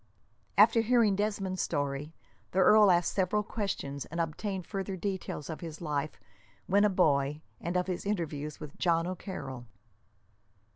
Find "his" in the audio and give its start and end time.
5.61-5.79, 7.85-8.03